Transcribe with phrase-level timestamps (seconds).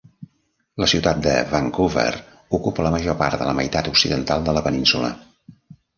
[0.83, 2.07] La ciutat de Vancouver
[2.59, 5.13] ocupa la major part de la meitat occidental de la península.